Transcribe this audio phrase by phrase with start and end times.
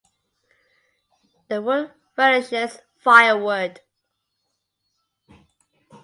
[1.49, 3.81] The wood furnishes firewood.